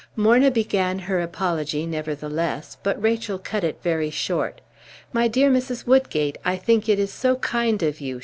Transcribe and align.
Morna 0.15 0.49
began 0.49 0.97
her 0.97 1.21
apology, 1.21 1.85
nevertheless; 1.85 2.75
but 2.81 2.99
Rachel 2.99 3.37
cut 3.37 3.63
it 3.63 3.83
very 3.83 4.09
short. 4.09 4.59
"My 5.13 5.27
dear 5.27 5.51
Mrs. 5.51 5.85
Woodgate, 5.85 6.39
I 6.43 6.55
think 6.57 6.89
it 6.89 6.97
is 6.97 7.13
so 7.13 7.35
kind 7.35 7.83
of 7.83 8.01
you!" 8.01 8.19